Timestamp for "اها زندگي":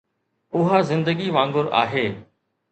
0.53-1.27